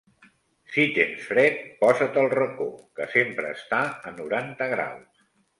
Si 0.75 0.85
tens 0.95 1.27
fred, 1.31 1.59
posa’t 1.83 2.17
al 2.23 2.31
racó, 2.37 2.67
que 3.01 3.09
sempre 3.15 3.55
està 3.59 3.83
a 4.13 4.17
noranta 4.21 4.73
graus. 4.77 5.25